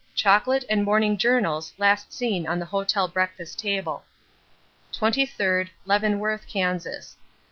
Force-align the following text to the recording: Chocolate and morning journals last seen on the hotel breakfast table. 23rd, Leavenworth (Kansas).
Chocolate 0.15 0.65
and 0.67 0.83
morning 0.83 1.15
journals 1.15 1.73
last 1.77 2.11
seen 2.11 2.47
on 2.47 2.57
the 2.57 2.65
hotel 2.65 3.07
breakfast 3.07 3.59
table. 3.59 4.03
23rd, 4.91 5.69
Leavenworth 5.85 6.47
(Kansas). 6.47 7.17